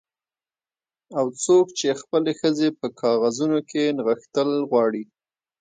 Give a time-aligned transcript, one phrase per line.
[1.17, 5.03] او څوک چې خپلې ښځې په کاغذونو کې نغښتل غواړي